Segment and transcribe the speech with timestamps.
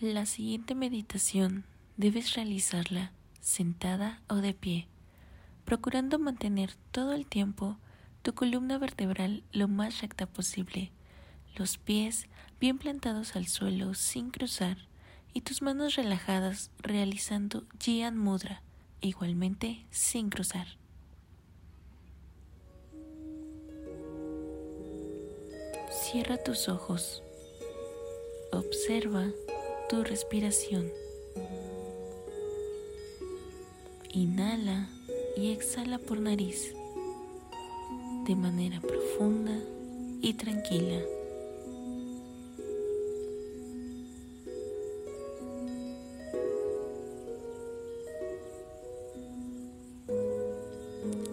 [0.00, 1.64] La siguiente meditación
[1.96, 4.86] debes realizarla sentada o de pie,
[5.64, 7.78] procurando mantener todo el tiempo
[8.22, 10.92] tu columna vertebral lo más recta posible,
[11.56, 12.28] los pies
[12.60, 14.76] bien plantados al suelo sin cruzar
[15.34, 18.62] y tus manos relajadas realizando Jian Mudra,
[19.00, 20.68] igualmente sin cruzar.
[25.90, 27.24] Cierra tus ojos.
[28.52, 29.26] Observa
[29.88, 30.92] tu respiración.
[34.12, 34.88] Inhala
[35.36, 36.74] y exhala por nariz
[38.26, 39.58] de manera profunda
[40.20, 41.00] y tranquila.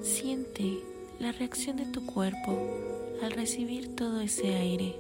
[0.01, 0.79] Siente
[1.19, 2.57] la reacción de tu cuerpo
[3.21, 4.95] al recibir todo ese aire.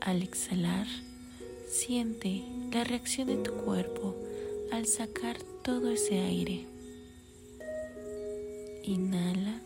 [0.00, 0.86] Al exhalar,
[1.72, 4.14] siente la reacción de tu cuerpo
[4.70, 6.66] al sacar todo ese aire.
[8.82, 9.62] Inhala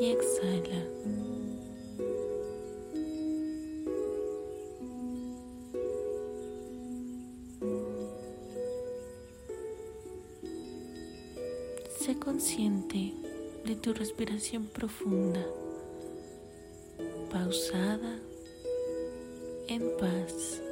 [0.00, 0.82] y exhala.
[12.00, 13.14] Sé consciente
[13.64, 15.44] de tu respiración profunda,
[17.30, 18.18] pausada
[19.68, 20.65] en paz.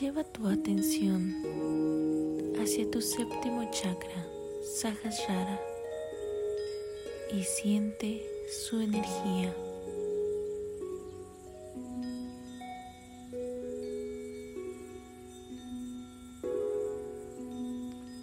[0.00, 1.34] Lleva tu atención
[2.60, 4.26] hacia tu séptimo chakra,
[4.62, 5.60] Sahasrara
[7.32, 9.52] y siente su energía.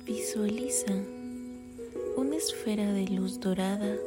[0.05, 0.93] Visualiza
[2.15, 3.97] una esfera de luz dorada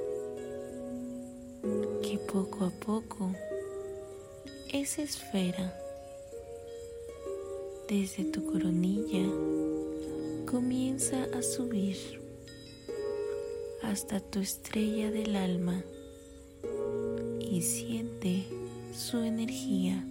[2.03, 3.33] que poco a poco
[4.73, 5.75] esa esfera
[7.89, 9.25] desde tu coronilla
[10.45, 11.97] comienza a subir
[13.83, 15.83] hasta tu estrella del alma
[17.41, 18.45] y siente
[18.93, 20.05] su energía.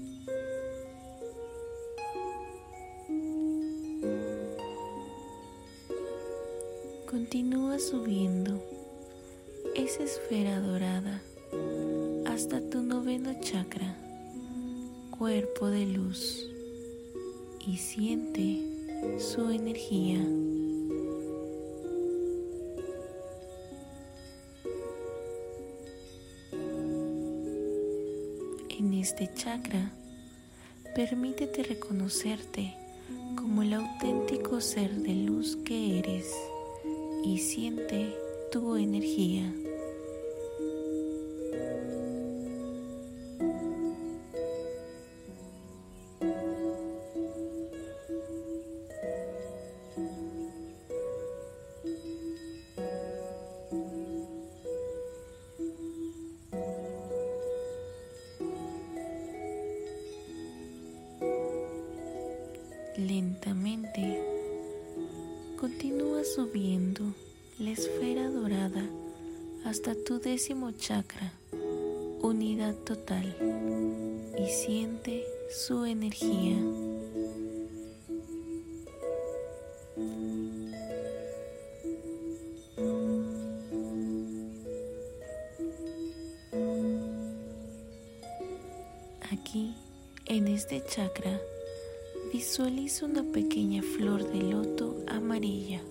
[7.07, 8.59] Continúa subiendo
[9.75, 11.21] esa esfera dorada
[12.25, 13.95] hasta tu noveno chakra,
[15.15, 16.56] cuerpo de luz,
[17.67, 18.61] y siente
[19.19, 20.19] su energía.
[28.79, 29.91] en este chakra,
[30.95, 32.75] permítete reconocerte
[33.35, 36.31] como el auténtico ser de luz que eres
[37.23, 38.15] y siente
[38.51, 39.51] tu energía.
[69.67, 71.33] Hasta tu décimo chakra,
[72.21, 73.35] unidad total,
[74.37, 76.57] y siente su energía.
[89.31, 89.75] Aquí,
[90.27, 91.39] en este chakra,
[92.33, 95.81] Visualiza una pequeña flor de loto amarilla.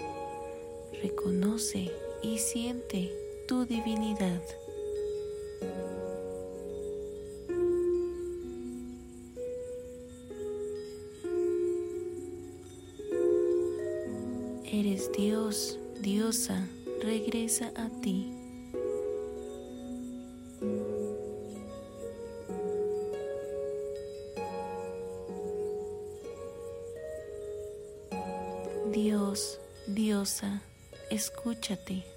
[1.03, 1.91] Reconoce
[2.23, 4.43] y siente tu divinidad.
[14.65, 16.69] Eres Dios, diosa,
[17.03, 18.33] regresa a ti.
[28.93, 30.63] Dios, diosa,
[31.11, 32.16] escúchate.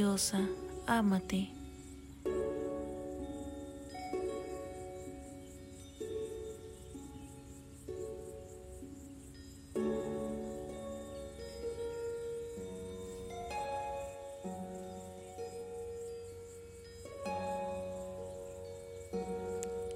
[0.00, 0.48] valiosa,
[0.86, 1.50] ámate.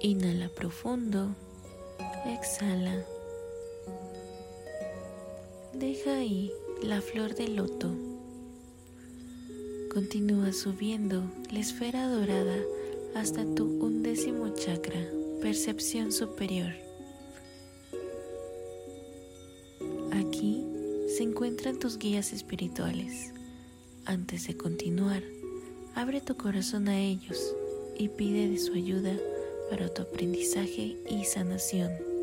[0.01, 1.35] Inhala profundo,
[2.27, 3.03] exhala.
[5.73, 6.51] Deja ahí
[6.83, 8.14] la flor de loto.
[9.95, 12.57] Continúa subiendo la esfera dorada
[13.15, 14.99] hasta tu undécimo chakra,
[15.41, 16.73] percepción superior.
[20.11, 20.65] Aquí
[21.15, 23.31] se encuentran tus guías espirituales.
[24.03, 25.23] Antes de continuar,
[25.95, 27.55] abre tu corazón a ellos
[27.97, 29.13] y pide de su ayuda
[29.69, 32.14] para tu aprendizaje y sanación.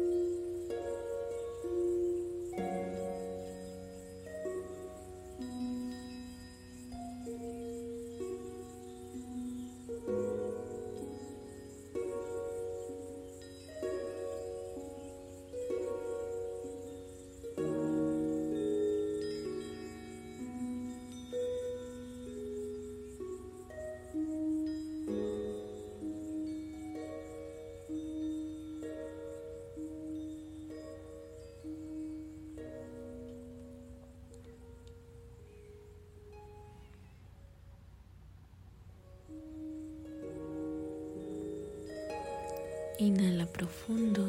[43.02, 44.24] Inhala profundo,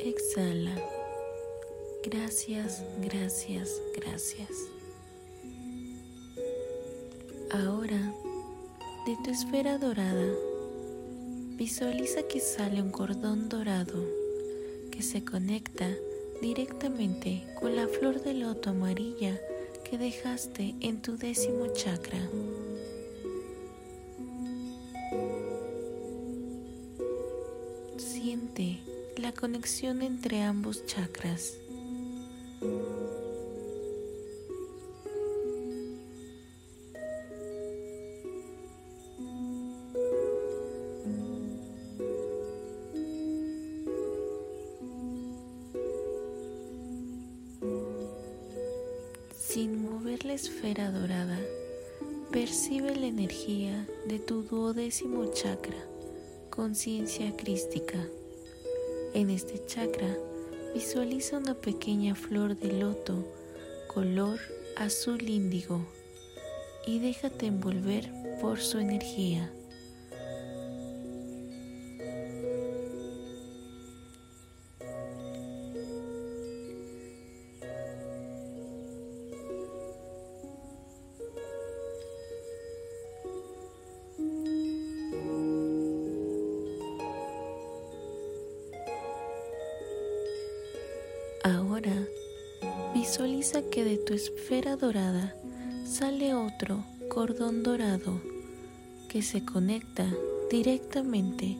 [0.00, 0.74] exhala.
[2.02, 4.50] Gracias, gracias, gracias.
[7.52, 8.12] Ahora,
[9.06, 10.26] de tu esfera dorada,
[11.56, 14.04] visualiza que sale un cordón dorado
[14.90, 15.88] que se conecta
[16.42, 19.40] directamente con la flor de loto amarilla
[19.88, 22.28] que dejaste en tu décimo chakra.
[29.44, 31.58] Conexión entre ambos chakras.
[49.36, 51.38] Sin mover la esfera dorada,
[52.32, 55.84] percibe la energía de tu duodécimo chakra,
[56.48, 57.98] conciencia crística.
[59.14, 60.12] En este chakra
[60.74, 63.24] visualiza una pequeña flor de loto
[63.86, 64.40] color
[64.76, 65.86] azul índigo
[66.84, 69.52] y déjate envolver por su energía.
[92.94, 95.36] Visualiza que de tu esfera dorada
[95.84, 98.20] sale otro cordón dorado
[99.08, 100.06] que se conecta
[100.50, 101.56] directamente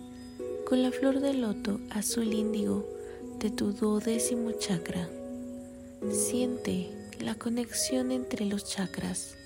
[0.66, 2.86] con la flor de loto azul índigo
[3.38, 5.08] de tu duodécimo chakra.
[6.10, 9.36] Siente la conexión entre los chakras.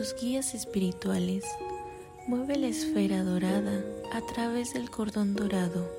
[0.00, 1.44] Tus guías espirituales,
[2.26, 5.92] mueve la esfera dorada a través del cordón dorado,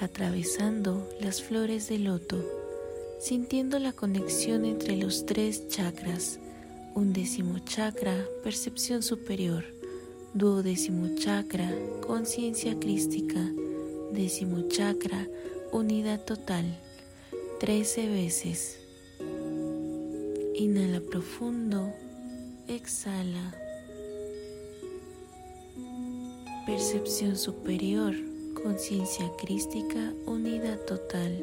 [0.00, 2.44] atravesando las flores de loto,
[3.20, 6.40] sintiendo la conexión entre los tres chakras,
[6.96, 9.66] undécimo chakra, percepción superior,
[10.34, 11.72] duodécimo chakra,
[12.04, 13.38] conciencia crística,
[14.12, 15.28] décimo chakra,
[15.70, 16.64] unidad total,
[17.60, 18.80] trece veces.
[20.56, 21.92] Inhala profundo,
[22.68, 23.54] exhala.
[26.66, 28.14] Percepción superior,
[28.62, 31.42] conciencia crística, unidad total.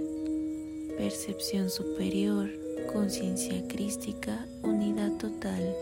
[0.98, 2.50] Percepción superior,
[2.92, 5.76] conciencia crística, unidad total.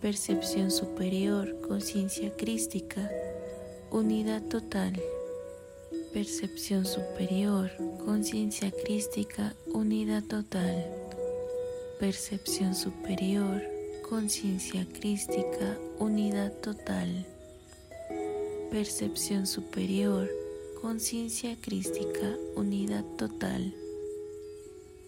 [0.00, 3.10] Percepción superior, conciencia crística,
[3.90, 5.00] unidad total.
[6.12, 7.70] Percepción superior,
[8.04, 11.02] conciencia crística, unidad total
[12.02, 13.62] percepción superior,
[14.12, 17.24] conciencia crística, unidad total.
[18.70, 20.28] Percepción superior,
[20.82, 23.72] conciencia crística, unidad total.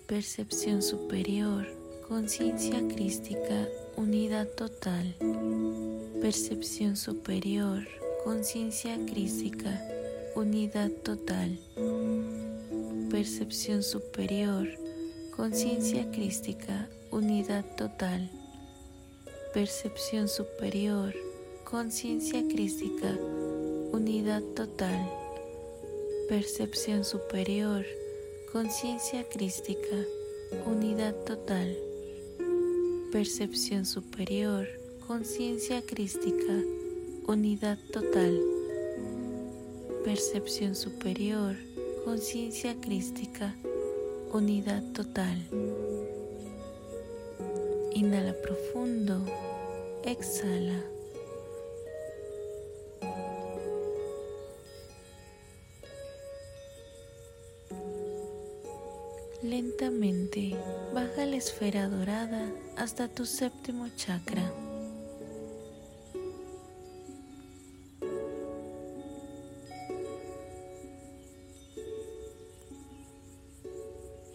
[0.06, 1.66] Percepción superior,
[2.08, 3.68] conciencia crística,
[3.98, 5.14] unidad total.
[6.22, 7.86] Percepción superior,
[8.24, 9.86] conciencia crística,
[10.34, 11.58] unidad total.
[13.10, 14.66] Percepción superior,
[15.36, 18.30] conciencia crística, unidad total,
[19.54, 21.14] percepción superior,
[21.62, 23.16] conciencia crística,
[23.92, 25.08] unidad total,
[26.28, 27.84] Percepción superior,
[28.50, 29.94] conciencia crística,
[30.66, 31.76] unidad total.
[33.12, 34.66] Percepción superior,
[35.06, 36.62] conciencia crística,
[37.28, 38.40] unidad total.
[40.02, 41.54] Percepción superior,
[42.04, 43.54] conciencia crística,
[44.32, 45.36] unidad total.
[47.94, 49.24] Inhala profundo,
[50.04, 50.80] exhala.
[59.42, 60.56] Lentamente
[60.92, 64.42] baja la esfera dorada hasta tu séptimo chakra.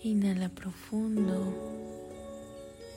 [0.01, 1.79] Inhala profundo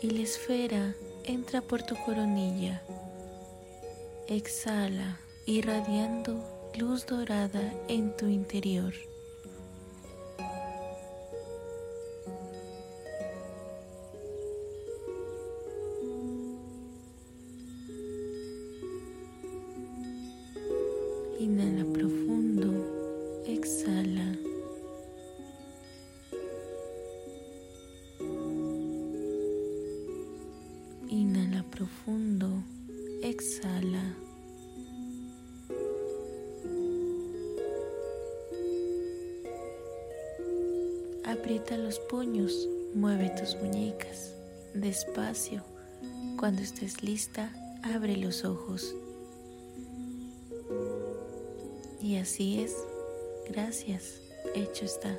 [0.03, 0.95] y la esfera
[1.25, 2.83] entra por tu coronilla.
[4.27, 6.43] Exhala irradiando
[6.77, 8.93] luz dorada en tu interior.
[41.33, 44.35] Aprieta los puños, mueve tus muñecas,
[44.75, 45.63] despacio.
[46.39, 47.51] Cuando estés lista,
[47.83, 48.95] abre los ojos.
[52.03, 52.77] Y así es.
[53.49, 54.21] Gracias.
[54.55, 55.19] Hecho está.